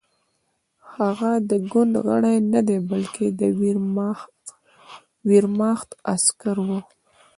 [0.95, 3.41] هغه د ګوند غړی نه دی بلکې د
[5.31, 6.69] ویرماخت عسکر و